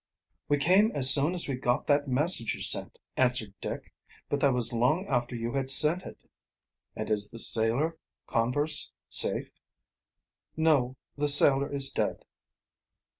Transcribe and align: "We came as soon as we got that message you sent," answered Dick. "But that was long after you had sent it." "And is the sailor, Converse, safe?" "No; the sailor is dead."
"We 0.49 0.57
came 0.57 0.89
as 0.93 1.13
soon 1.13 1.35
as 1.35 1.47
we 1.47 1.53
got 1.53 1.85
that 1.85 2.07
message 2.07 2.55
you 2.55 2.61
sent," 2.61 2.97
answered 3.15 3.53
Dick. 3.61 3.93
"But 4.29 4.39
that 4.39 4.51
was 4.51 4.73
long 4.73 5.05
after 5.05 5.35
you 5.35 5.51
had 5.53 5.69
sent 5.69 6.01
it." 6.07 6.23
"And 6.95 7.11
is 7.11 7.29
the 7.29 7.37
sailor, 7.37 7.99
Converse, 8.25 8.91
safe?" 9.09 9.51
"No; 10.57 10.95
the 11.17 11.29
sailor 11.29 11.71
is 11.71 11.91
dead." 11.91 12.25